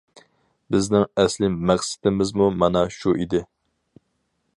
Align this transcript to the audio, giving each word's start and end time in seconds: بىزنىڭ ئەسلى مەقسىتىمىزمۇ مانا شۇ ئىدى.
بىزنىڭ 0.75 1.03
ئەسلى 1.23 1.49
مەقسىتىمىزمۇ 1.71 2.47
مانا 2.63 2.83
شۇ 2.97 3.15
ئىدى. 3.21 3.43